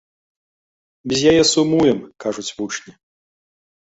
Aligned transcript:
Без 1.11 1.19
яе 1.31 1.43
сумуем, 1.53 1.99
кажуць 2.25 2.47
вучні. 2.57 2.93